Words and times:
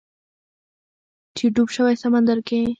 چې 1.37 1.45
ډوب 1.55 1.69
شوی 1.75 1.95
سمندر 2.03 2.37
کې 2.47 2.61